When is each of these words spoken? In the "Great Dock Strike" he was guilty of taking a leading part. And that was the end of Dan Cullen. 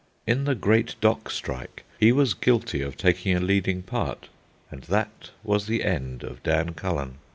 In 0.25 0.45
the 0.45 0.55
"Great 0.55 0.95
Dock 0.99 1.29
Strike" 1.29 1.83
he 1.99 2.11
was 2.11 2.33
guilty 2.33 2.81
of 2.81 2.97
taking 2.97 3.37
a 3.37 3.39
leading 3.39 3.83
part. 3.83 4.29
And 4.71 4.81
that 4.85 5.29
was 5.43 5.67
the 5.67 5.83
end 5.83 6.23
of 6.23 6.41
Dan 6.41 6.73
Cullen. 6.73 7.19